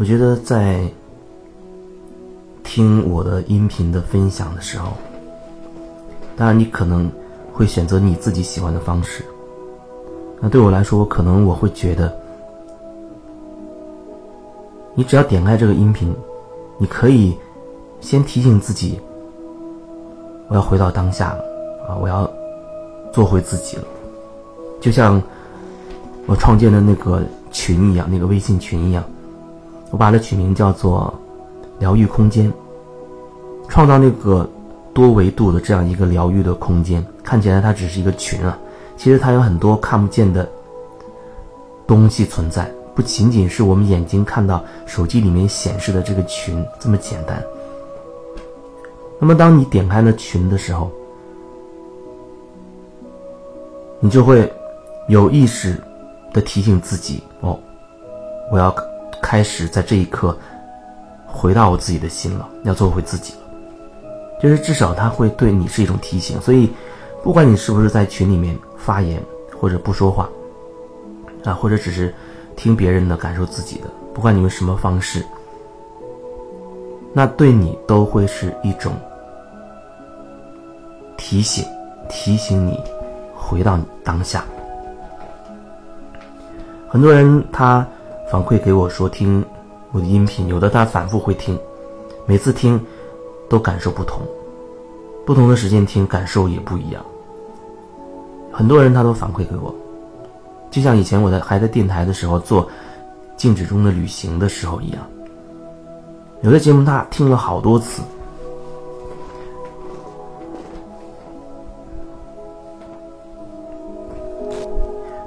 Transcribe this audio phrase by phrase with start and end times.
[0.00, 0.82] 我觉得在
[2.64, 4.94] 听我的音频的分享的时候，
[6.38, 7.12] 当然你可能
[7.52, 9.22] 会选择你自己喜欢的方式。
[10.40, 12.10] 那对我来说，可能我会觉得，
[14.94, 16.16] 你只要点开这个音频，
[16.78, 17.36] 你可以
[18.00, 18.98] 先提醒自己，
[20.48, 21.44] 我要回到当下了，
[21.90, 22.26] 啊，我要
[23.12, 23.84] 做回自己了，
[24.80, 25.22] 就像
[26.24, 29.04] 我创建的那个群一样，那个微信群一样，
[29.90, 31.12] 我把它取名叫做
[31.78, 32.52] “疗愈空间”，
[33.68, 34.48] 创造那个
[34.94, 37.04] 多维度的这样一个疗愈的空间。
[37.22, 38.58] 看起来它只是一个群啊，
[38.96, 40.48] 其实它有很多看不见的
[41.86, 42.70] 东西存在。
[42.94, 47.42] 不仅仅是我们眼睛看到手机里面显示的这个群这么简单。
[49.18, 50.90] 那么，当你点开了群的时候，
[54.00, 54.50] 你就会
[55.08, 55.80] 有意识
[56.32, 57.58] 的提醒自己：哦，
[58.50, 58.74] 我要
[59.30, 60.36] 开始在这一刻
[61.24, 63.40] 回到我自己的心了，要做回自己了。
[64.42, 66.40] 就是至少他会对你是一种提醒。
[66.40, 66.68] 所以，
[67.22, 69.22] 不管你是不是在群里面发言
[69.56, 70.28] 或者不说话，
[71.44, 72.12] 啊，或者只是。
[72.56, 75.24] 听别人的，感受自己的，不管你用什么方式，
[77.14, 78.92] 那对你都会是一种
[81.16, 81.64] 提醒，
[82.10, 82.78] 提醒你
[83.34, 84.44] 回到当下。
[86.86, 87.86] 很多人他
[88.30, 89.44] 反馈给我说，听
[89.90, 91.58] 我的音频，有的他反复会听，
[92.26, 92.80] 每次听
[93.48, 94.22] 都感受不同，
[95.26, 97.04] 不同的时间听感受也不一样。
[98.52, 99.74] 很多人他都反馈给我。
[100.70, 102.64] 就像以前我在还在电台的时候做
[103.36, 105.02] 《静止中的旅行》的时候一样，
[106.42, 108.00] 有的节目他听了好多次。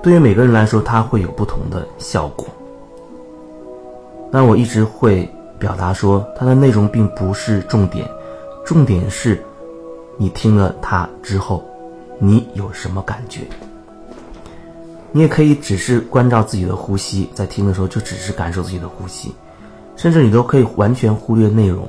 [0.02, 2.46] 对于每个人来说，它会有不同的效果。
[4.36, 5.30] 那我一直会
[5.60, 8.10] 表达说，它的内容并不是重点，
[8.66, 9.40] 重点是
[10.18, 11.64] 你听了它之后，
[12.18, 13.42] 你有什么感觉。
[15.12, 19.32] 你也可以只是关照自己的呼吸，在听的时候就只是感受自己的呼吸，
[19.96, 21.88] 甚至你都可以完全忽略内容，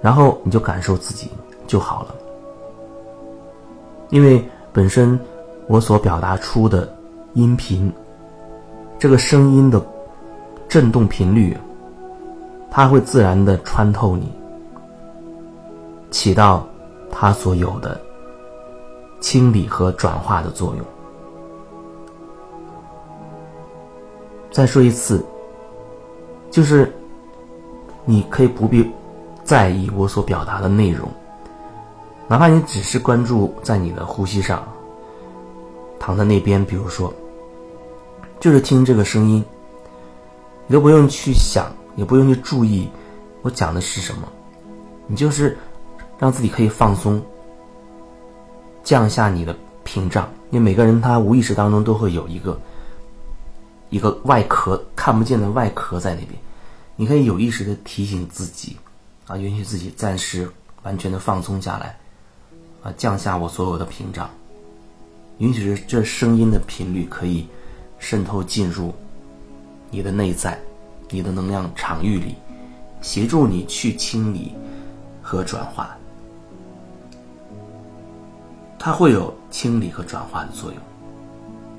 [0.00, 1.30] 然后你就感受自己
[1.66, 2.14] 就好了。
[4.08, 4.42] 因为
[4.72, 5.20] 本身
[5.66, 6.90] 我所表达出的
[7.34, 7.92] 音频，
[8.98, 9.78] 这个声音的
[10.68, 11.56] 振动频率，
[12.70, 14.30] 它会自然的穿透你，
[16.10, 16.66] 起到
[17.10, 18.00] 它所有的
[19.20, 20.84] 清理和转化的作用。
[24.50, 25.24] 再说一次，
[26.50, 26.92] 就是
[28.04, 28.90] 你可以不必
[29.44, 31.08] 在意我所表达的内容，
[32.26, 34.66] 哪怕你只是关注在你的呼吸上，
[35.98, 37.12] 躺在那边，比如说，
[38.40, 39.44] 就是听这个声音，
[40.66, 42.88] 你都不用去想，也不用去注意
[43.42, 44.28] 我讲的是什么，
[45.06, 45.56] 你就是
[46.18, 47.22] 让自己可以放松，
[48.82, 52.58] 降下你的屏障，因为每个人他无意识当中都会有一个。
[53.88, 56.32] 一个外壳看不见的外壳在那边，
[56.96, 58.76] 你可以有意识的提醒自己，
[59.28, 60.50] 啊，允许自己暂时
[60.82, 61.96] 完全的放松下来，
[62.82, 64.28] 啊，降下我所有的屏障，
[65.38, 67.46] 允许这声音的频率可以
[68.00, 68.92] 渗透进入
[69.90, 70.58] 你的内在，
[71.10, 72.34] 你的能量场域里，
[73.00, 74.54] 协助你去清理
[75.22, 75.96] 和转化，
[78.78, 80.80] 它会有清理和转化的作用，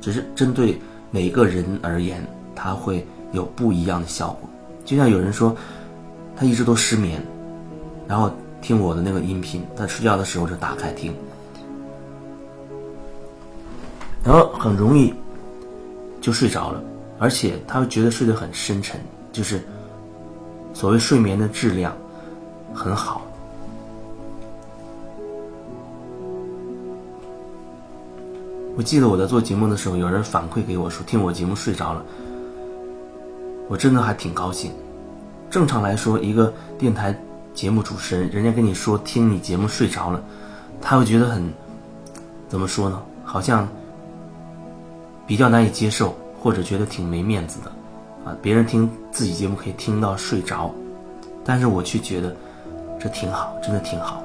[0.02, 0.80] 只是针对。
[1.10, 2.22] 每个人而言，
[2.54, 4.50] 它会有不一样的效果。
[4.84, 5.56] 就像有人说，
[6.36, 7.26] 他一直都失眠，
[8.06, 8.30] 然后
[8.62, 11.16] 听我的那个音频，他睡觉的时候就打开听，
[14.22, 15.14] 然后很容易
[16.20, 16.84] 就睡着了，
[17.20, 19.00] 而且他会觉得睡得很深沉，
[19.32, 19.62] 就是
[20.74, 21.96] 所谓睡眠的质量
[22.74, 23.22] 很好。
[28.76, 32.06] 我记得我在做节目的时候，有人反馈给我说听我节目睡着了，
[33.68, 34.72] 我真的还挺高兴。
[35.50, 37.20] 正常来说，一个电台
[37.56, 40.22] 节目主持人，人家跟你说听你节目睡着了，
[40.80, 41.52] 他会觉得很
[42.48, 43.02] 怎么说呢？
[43.24, 43.68] 好像
[45.26, 47.72] 比较难以接受，或者觉得挺没面子的
[48.26, 48.36] 啊。
[48.42, 50.72] 别人听自己节目可以听到睡着，
[51.44, 52.36] 但是我却觉得
[53.00, 54.24] 这挺好，真的挺好，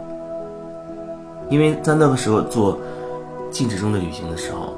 [1.48, 2.78] 因为在那个时候做。
[3.50, 4.72] 静止中的旅行的时候，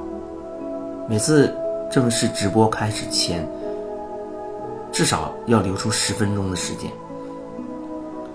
[1.07, 1.49] 每次
[1.89, 3.47] 正式直播开始前，
[4.91, 6.91] 至少要留出十分钟的时间。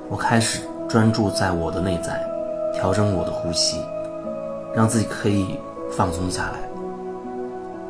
[0.09, 2.27] 我开始专注在我的内在，
[2.73, 3.77] 调整我的呼吸，
[4.75, 5.59] 让自己可以
[5.93, 6.70] 放松下来。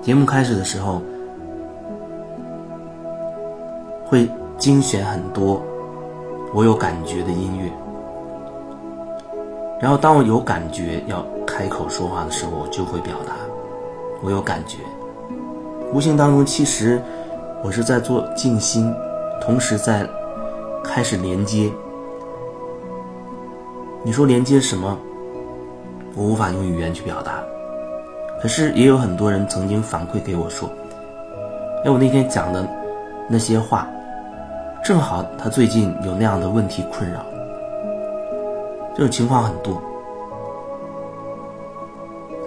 [0.02, 1.02] 节目开始的时候，
[4.06, 4.26] 会
[4.56, 5.62] 精选很多
[6.55, 7.70] 我有感觉的音乐，
[9.79, 13.35] 然后当我有感觉要开口说话的时候，我就会表达。
[14.23, 14.79] 我有感觉，
[15.93, 17.00] 无形当中其实
[17.62, 18.94] 我是在做静心，
[19.43, 20.08] 同时在
[20.82, 21.70] 开始连接。
[24.02, 24.97] 你说连接什么？
[26.17, 27.43] 我无法用语言去表达。
[28.40, 30.69] 可是也有很多人曾经反馈给我说
[31.84, 32.66] ：“哎，我那天讲的
[33.28, 33.87] 那些话。”
[34.82, 37.20] 正好他最近有那样的问题困扰，
[38.94, 39.81] 这种情况很多。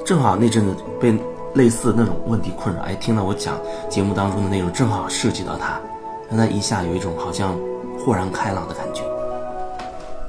[0.04, 1.16] 正好那阵子被
[1.54, 3.56] 类似那种问题困扰，哎，听到我讲
[3.88, 5.80] 节目当中的内容，正好涉及到他，
[6.28, 7.56] 让他一下有一种好像
[8.04, 9.04] 豁然开朗的感觉。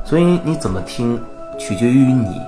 [0.05, 1.19] 所以你怎么听，
[1.59, 2.39] 取决于你。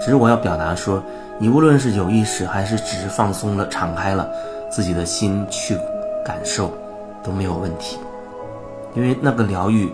[0.00, 1.02] 只是我要表达说，
[1.38, 4.28] 你无论是有意识还是只是放松了、敞开了
[4.70, 5.76] 自己的心去
[6.24, 6.72] 感受，
[7.22, 7.98] 都没有问题。
[8.94, 9.92] 因为那个疗愈，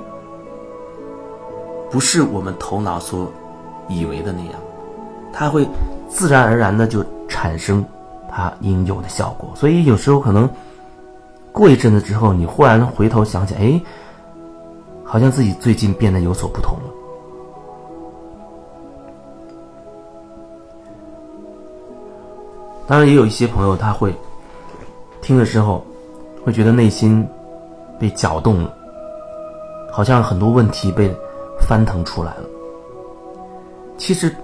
[1.91, 3.33] 不是我们头脑所
[3.89, 4.61] 以为的那样，
[5.33, 5.67] 它会
[6.09, 7.83] 自然而然的就产生
[8.29, 9.51] 它应有的效果。
[9.55, 10.49] 所以有时候可能
[11.51, 13.81] 过一阵子之后，你忽然回头想起，哎，
[15.03, 17.00] 好像自己最近变得有所不同了。
[22.91, 24.13] 当然，也有一些朋友他会
[25.23, 25.87] 听的时候，
[26.45, 27.25] 会觉得内心
[28.01, 28.75] 被搅动了。
[29.93, 31.09] 好像很多问题被
[31.61, 32.45] 翻腾出来了。
[33.97, 34.35] 其实，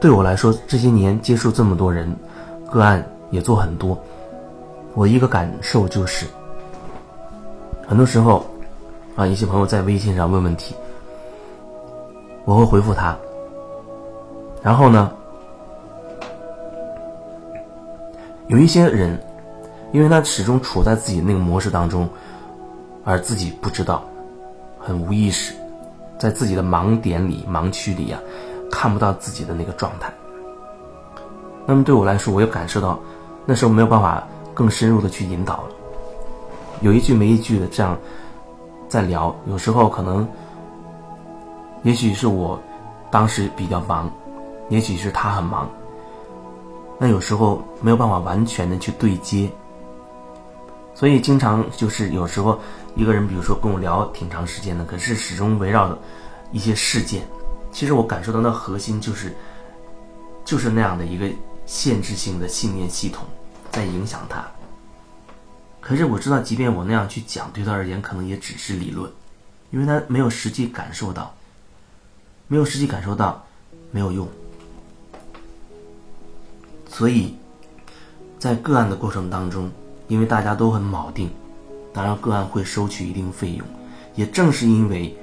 [0.00, 2.12] 对我来说，这些年接触这么多人，
[2.72, 3.96] 个案也做很多，
[4.94, 6.26] 我一个感受就是，
[7.86, 8.44] 很多时候，
[9.14, 10.74] 啊，一些朋友在微信上问问题，
[12.46, 13.16] 我会回复他，
[14.60, 15.12] 然后呢，
[18.48, 19.18] 有一些人，
[19.92, 22.08] 因为他始终处在自己那个模式当中，
[23.04, 24.04] 而自己不知道。
[24.78, 25.52] 很无意识，
[26.16, 28.20] 在自己的盲点里、盲区里啊，
[28.70, 30.12] 看不到自己的那个状态。
[31.66, 32.96] 那么对我来说，我又感受到，
[33.44, 34.22] 那时候没有办法
[34.54, 35.70] 更深入的去引导了。
[36.82, 37.98] 有一句没一句的这样
[38.88, 40.28] 在聊，有时候可能，
[41.82, 42.56] 也许是我
[43.10, 44.08] 当时比较忙，
[44.68, 45.68] 也许是他很忙。
[46.98, 49.50] 那有时候没有办法完全的去对接，
[50.94, 52.60] 所以经常就是有时候。
[52.98, 55.98] 一个人，比如说跟我聊挺长时间的，可是始终围绕着
[56.50, 57.28] 一些事件。
[57.70, 59.36] 其实我感受到那核心就是，
[60.46, 61.28] 就是那样的一个
[61.66, 63.26] 限制性的信念系统
[63.70, 64.42] 在影响他。
[65.78, 69.12] 可是我知道，即便我那样去讲，对他而言可能也只是理论，
[69.70, 71.34] 因为他没有实际感受到，
[72.48, 73.44] 没有实际感受到，
[73.90, 74.26] 没有用。
[76.96, 77.34] 所以，
[78.38, 79.70] 在个案的过程当中，
[80.08, 81.28] 因为大家都很铆定。
[81.92, 83.66] 当然，个案会收取一定费用。
[84.14, 85.14] 也正是因为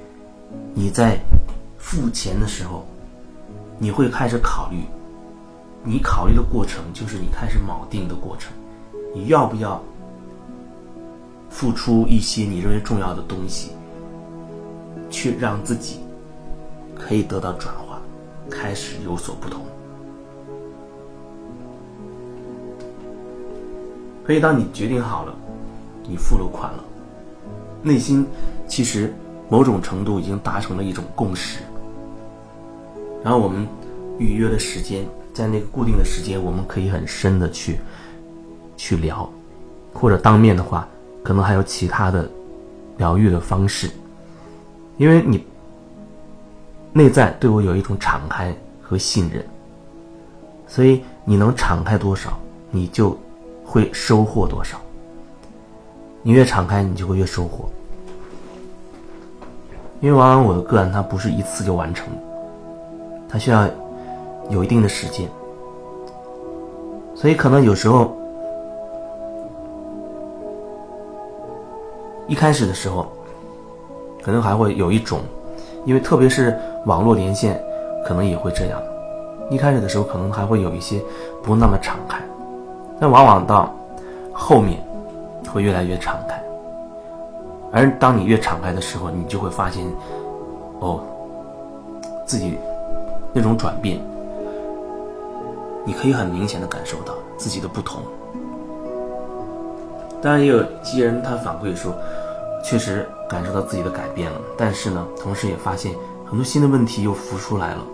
[0.72, 1.18] 你在
[1.76, 2.86] 付钱的时候，
[3.76, 4.84] 你会开始考虑，
[5.82, 8.52] 你考虑的过程就是你开始锚定的过程。
[9.12, 9.82] 你要不要
[11.50, 13.72] 付出一些你认为重要的东西，
[15.10, 15.98] 去让自己
[16.94, 18.00] 可以得到转化，
[18.48, 19.60] 开始有所不同？
[24.26, 25.34] 所以，当你决定好了。
[26.06, 26.84] 你付了款了，
[27.82, 28.26] 内心
[28.68, 29.10] 其实
[29.48, 31.60] 某种程度已经达成了一种共识。
[33.22, 33.66] 然后我们
[34.18, 37.80] 预约的时间，在那个固定的时间，我们可以很深的去
[38.76, 39.26] 去聊，
[39.94, 40.86] 或者当面的话，
[41.22, 42.30] 可能还有其他的
[42.98, 43.90] 疗愈的方式。
[44.98, 45.42] 因为你
[46.92, 49.42] 内在对我有一种敞开和信任，
[50.66, 52.38] 所以你能敞开多少，
[52.70, 53.18] 你就
[53.74, 54.78] 会收获多少。
[56.22, 57.68] 你越敞开，你就会越收获。
[60.00, 62.06] 因为往往我的个案，它不是一次就完成，
[63.28, 63.68] 它需要
[64.48, 65.28] 有一定的时间，
[67.16, 68.16] 所以可能有时候
[72.28, 73.08] 一开始的时候，
[74.22, 75.18] 可能还会有一种，
[75.84, 77.60] 因为特别是网络连线，
[78.06, 78.80] 可能也会这样。
[79.50, 81.02] 一开始的时候，可能还会有一些
[81.42, 82.22] 不那么敞开，
[83.00, 83.74] 但往往到
[84.32, 84.78] 后面。
[85.52, 86.42] 会越来越敞开，
[87.70, 89.86] 而当你越敞开的时候，你就会发现，
[90.80, 91.00] 哦，
[92.26, 92.58] 自己
[93.32, 94.00] 那种转变，
[95.84, 98.02] 你可以很明显的感受到自己的不同。
[100.20, 101.94] 当然，也有些人他反馈说，
[102.64, 105.94] 确实感受到自己的改变了，但是呢，同时也发现
[106.26, 107.84] 很多新的问题又浮出来了。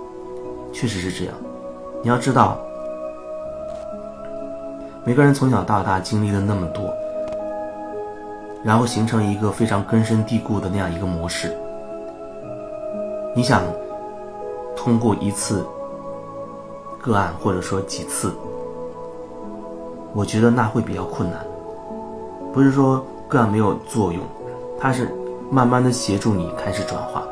[0.73, 1.35] 确实是这样，
[2.02, 2.57] 你要知道，
[5.04, 6.92] 每个人从小到大经历了那么多。
[8.62, 11.57] 然后形成一个非常根深蒂固的那样一个模式。
[13.35, 13.62] 你想
[14.76, 15.64] 通过一次
[17.00, 18.35] 个案，或者说几次，
[20.12, 21.40] 我觉得那会比较困难。
[22.52, 24.23] 不是说个案没有作用，
[24.78, 25.11] 它是
[25.50, 27.23] 慢慢的协助你开始转化，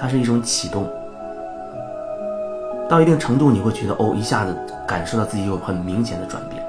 [0.00, 0.88] 它是一种启动。
[2.92, 4.54] 到一定程度，你会觉得哦，一下子
[4.86, 6.62] 感受到自己有很明显的转变。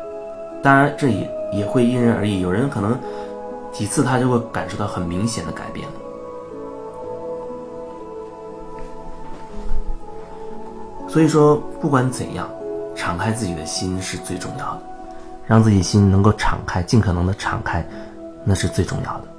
[0.64, 2.98] 当然，这也也会因人而异，有人可能
[3.74, 5.94] 几次他就会感受到很明显的改变了。
[11.10, 12.48] 所以说，不管怎样，
[12.96, 14.82] 敞开自己的心是最重要的，
[15.46, 17.86] 让自己心能够敞开，尽可能的敞开，
[18.46, 19.33] 那是最重要的。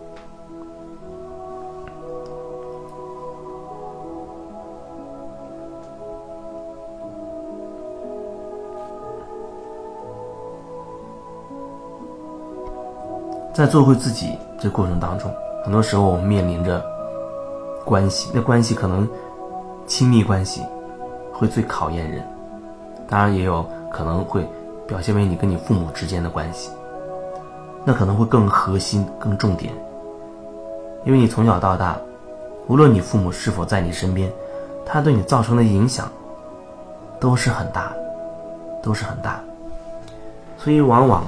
[13.55, 15.33] 在做回自己这过程当中，
[15.65, 16.85] 很多时候我们面临着
[17.85, 19.09] 关系，那关系可能
[19.87, 20.61] 亲密关系。
[21.37, 22.25] 会最考验人，
[23.09, 24.49] 当然也有可能会
[24.87, 26.71] 表现为你跟你父母之间的关系，
[27.85, 29.73] 那可能会更核心、更重点，
[31.05, 31.99] 因为你从小到大，
[32.69, 34.33] 无论你父母是否在你身边，
[34.87, 36.09] 他对你造成的影响
[37.19, 37.93] 都是很大，
[38.81, 39.41] 都是很大，
[40.57, 41.25] 所以往往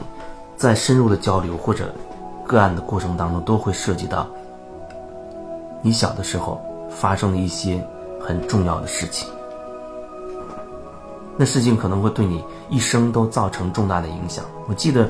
[0.57, 1.93] 在深入的交流或者
[2.47, 4.27] 个案的过程当中，都会涉及到
[5.83, 7.85] 你小的时候发生的一些
[8.21, 9.29] 很重要的事情。
[11.37, 14.45] 那事情可能会对你一生都造成重大的影响。
[14.67, 15.09] 我记得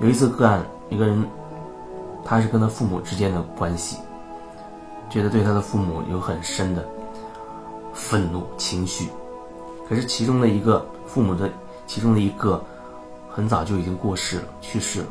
[0.00, 1.22] 有一次个案，一个人，
[2.24, 3.98] 他是跟他父母之间的关系，
[5.10, 6.82] 觉得对他的父母有很深的
[7.92, 9.08] 愤怒情绪，
[9.88, 11.50] 可是其中的一个父母的
[11.86, 12.64] 其中的一个
[13.38, 15.06] 很早就已经过世了，去世了。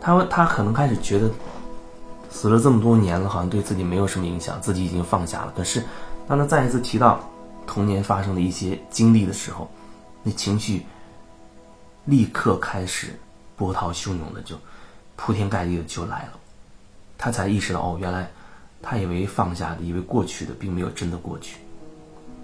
[0.00, 1.30] 他他可能开始觉得
[2.30, 5.52] 死了这么多年了，好像对自己没有什么影响，自己已经放下了。
[5.54, 5.84] 可是。
[6.26, 7.20] 当他再一次提到
[7.66, 9.70] 童年发生的一些经历的时候，
[10.22, 10.86] 那情绪
[12.06, 13.08] 立刻开始
[13.56, 14.56] 波涛汹涌的，就
[15.16, 16.32] 铺天盖地的就来了。
[17.18, 18.26] 他才意识到，哦，原来
[18.80, 21.58] 他以为放下的，以为过去的，并没有真的过去。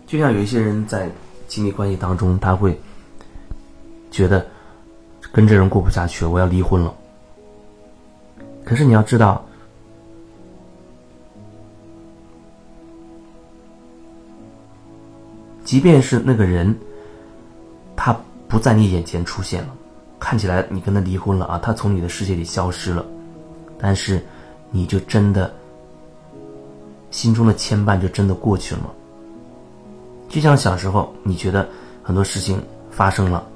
[0.07, 1.11] 就像有一些人在
[1.49, 2.79] 亲密关系当中，他会
[4.11, 4.47] 觉得
[5.33, 6.95] 跟这人过不下去了，我要离婚了。
[8.64, 9.45] 可是你要知道。
[15.62, 16.76] 即便是那个人，
[17.95, 19.69] 他不在你眼前出现了，
[20.19, 23.07] 看起来你跟他离婚了啊，他从你的世界里消失了，
[23.79, 24.21] 但是，
[24.73, 25.55] 你就真的
[27.12, 28.90] 心中的牵绊就真的过去了吗？
[30.29, 31.69] 就像小时候，你觉得
[32.02, 33.47] 很多事情发生了，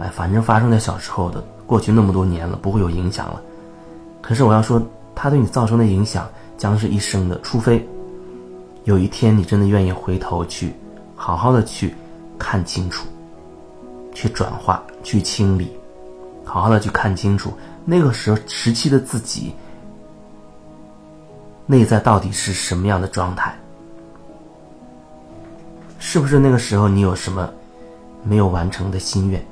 [0.00, 3.40] 哎，反正发生在小时候的，过去那么多年了，不会有影响了。
[4.22, 4.82] 可是我要说，
[5.14, 6.26] 他对你造成的影响
[6.56, 7.86] 将是一生的，除非
[8.84, 10.74] 有一天你真的愿意回头去。
[11.14, 11.94] 好好的去
[12.38, 13.06] 看清楚，
[14.14, 15.70] 去转化，去清理，
[16.46, 17.52] 好好的去看清楚
[17.84, 19.54] 那个时候时期的自己
[21.66, 23.54] 内在到底是什么样的状态，
[25.98, 27.52] 是不是那个时候你有什么
[28.24, 29.44] 没有完成的心愿，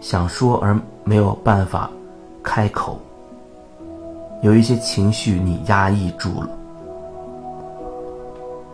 [0.00, 1.90] 想说而没有办法
[2.42, 2.98] 开口，
[4.42, 6.48] 有一些情绪你压抑住了，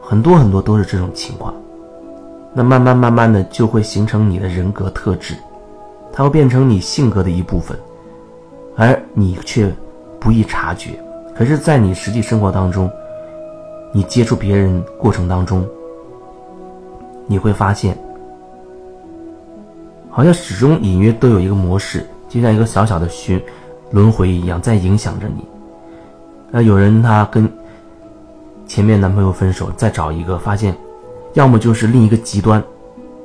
[0.01, 1.53] 很多很多都是这种情况。
[2.55, 5.35] 那慢慢慢慢的就会形成你的人格特质，
[6.13, 7.77] 它会变成你性格的一部分，
[8.77, 9.71] 而你却
[10.21, 10.91] 不易察觉。
[11.35, 12.91] 可是，在你实际生活当中，
[13.93, 15.67] 你接触别人过程当中，
[17.27, 17.99] 你会发现，
[20.17, 23.39] 好像始终隐约都有一个模式，就像一个小小的循
[23.91, 25.47] 轮回一样，在影响着你。
[26.51, 27.47] 那有人他跟
[28.67, 30.75] 前面男朋友分手，再找一个，发现。
[31.35, 32.65] 要么就是另一个极端，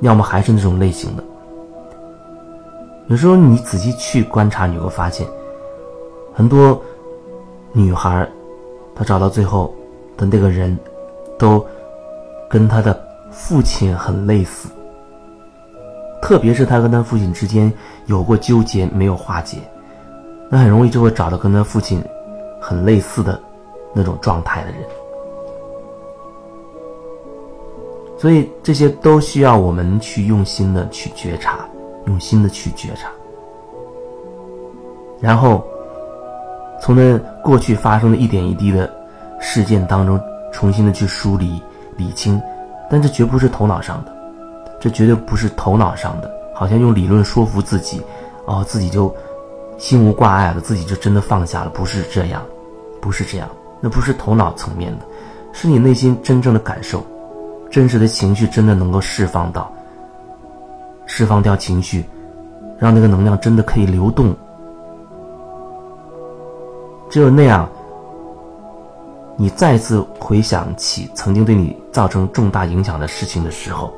[0.02, 1.24] 要么还是那种类型的。
[3.06, 5.26] 有时候你仔细去观察，你会发现，
[6.34, 6.78] 很多
[7.72, 8.28] 女孩，
[8.94, 9.74] 她找到最后
[10.14, 10.78] 的那个人，
[11.38, 11.64] 都
[12.50, 14.68] 跟她的父亲很类似。
[16.32, 17.70] 特别是他跟他父亲之间
[18.06, 19.58] 有过纠结没有化解，
[20.48, 22.02] 那很容易就会找到跟他父亲
[22.58, 23.38] 很类似的
[23.92, 24.80] 那种状态的人。
[28.16, 31.68] 所以这些都需要我们去用心的去觉察，
[32.06, 33.10] 用心的去觉察，
[35.20, 35.62] 然后
[36.80, 38.90] 从那过去发生的一点一滴的
[39.38, 40.18] 事件当中，
[40.50, 41.60] 重新的去梳理、
[41.98, 42.40] 理清。
[42.88, 44.16] 但这绝不是头脑上的，
[44.82, 48.02] 这绝对不是头脑上的，好像用理论说服自己，
[48.46, 49.14] 哦，自己就
[49.78, 51.70] 心无挂碍了，自己就真的放下了。
[51.70, 52.42] 不是这样，
[53.00, 53.48] 不是这样，
[53.80, 55.04] 那不是头脑层面的，
[55.52, 57.00] 是你内心真正的感受，
[57.70, 59.72] 真实的情绪真的能够释放到，
[61.06, 62.04] 释放掉情绪，
[62.76, 64.34] 让那个能量真的可以流动。
[67.08, 67.68] 只有那样，
[69.36, 73.94] 你再次回想起曾经对你造成重大影响的事情的时候，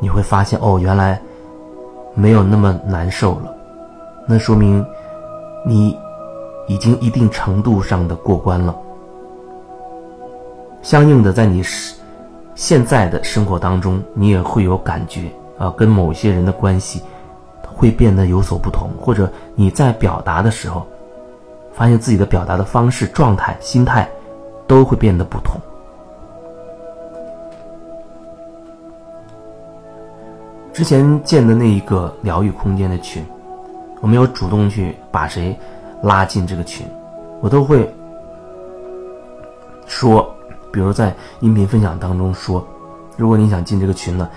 [0.00, 1.20] 你会发现，哦，原来
[2.14, 3.54] 没有那么难受了。
[4.26, 4.84] 那说明
[5.66, 5.96] 你
[6.66, 8.74] 已经一定程度上的过关了。
[10.82, 11.62] 相应的，在你
[12.54, 17.02] 现在的生活当中，你也会有感觉啊，跟某些人的关系
[17.74, 20.86] 会变得有所不同，或者你在表达的时候。
[21.76, 24.08] 发现自己的表达的方式、状态、心态
[24.64, 25.60] 都会变得不同。
[30.74, 33.24] 之前建的那一个疗愈空间的群，
[34.00, 35.56] 我没有主动去把谁
[36.02, 36.84] 拉进这个群，
[37.40, 37.88] 我都会
[39.86, 40.28] 说，
[40.72, 42.66] 比如在音频分享当中说，
[43.16, 44.28] 如果你想进这个群呢，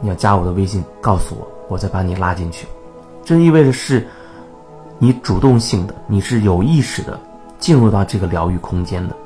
[0.00, 2.66] 你要加我的微信，告诉我，我再把你拉进去。
[3.22, 4.08] 这意味着是。
[4.98, 7.18] 你主动性的，你是有意识的
[7.58, 9.16] 进入到这个疗愈空间的，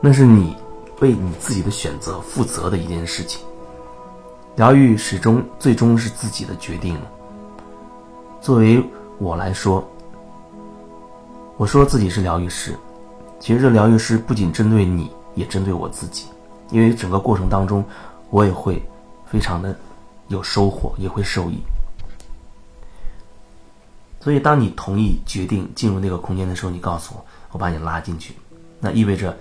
[0.00, 0.56] 那是你
[1.00, 3.44] 为你自己的选择负责的一件事情。
[4.56, 6.96] 疗愈始终最终是自己的决定。
[8.40, 8.82] 作为
[9.18, 9.84] 我来说，
[11.56, 12.76] 我说自己是疗愈师，
[13.40, 16.26] 其实这疗愈师不仅针对你，也针对我自己，
[16.70, 17.84] 因为整个过程当中，
[18.30, 18.80] 我也会
[19.26, 19.76] 非常的
[20.28, 21.58] 有收获，也会受益。
[24.20, 28.34] 所以，当你同意决定进入那个空间的时候，你告诉我，我把你拉进去，
[28.78, 29.36] 那意味着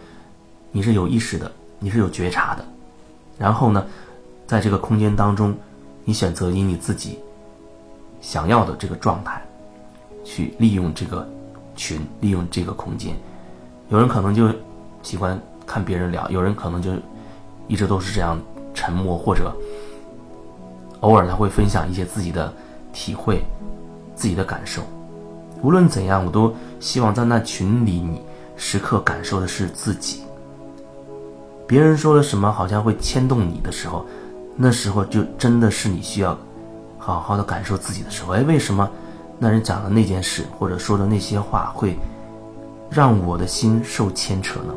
[0.72, 2.66] 你是有意识的，你是有觉察的。
[3.38, 3.86] 然后呢，
[4.48, 5.56] 在这个空间当中，
[6.06, 7.20] 你选择以你自己
[8.22, 9.42] 想要的这个状态
[10.24, 11.28] 去利用这个
[11.76, 13.16] 群，利用这个空间。
[13.90, 14.50] 有人可能就
[15.02, 16.92] 喜欢看别人聊，有人可能就
[17.68, 18.40] 一直都是这样
[18.74, 19.54] 沉默，或者
[21.02, 22.54] 偶尔他会分享一些自己的
[22.92, 23.44] 体会。
[24.16, 24.84] 自己的感受，
[25.64, 28.22] 无论怎样，我都希望在那群里，你
[28.56, 30.22] 时刻感受的是自己。
[31.68, 34.06] 别人说了什么，好像会牵动你的时候，
[34.56, 36.38] 那时候就真的是你需要
[36.98, 38.34] 好好的感受自己的时候。
[38.34, 38.90] 哎，为什么
[39.40, 41.98] 那人讲的那件事，或者说的那些话，会
[42.90, 44.74] 让我的心受牵扯呢？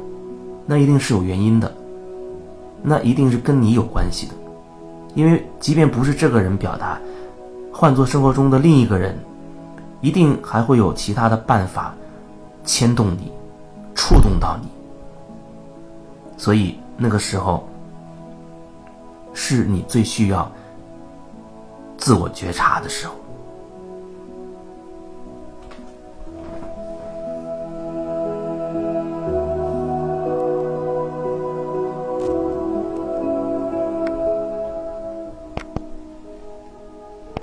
[0.67, 1.73] 那一定是有原因的，
[2.83, 4.35] 那一定是跟你有关系的，
[5.15, 6.99] 因为即便不是这个人表达。
[7.73, 9.15] 换做生活中的另一个人，
[10.01, 11.95] 一定还会有其他的办法
[12.65, 13.31] 牵动你、
[13.95, 14.69] 触动到你。
[16.39, 17.69] 所以那个时候，
[19.37, 20.51] 是你最需要
[21.99, 23.26] 自我觉察的时候。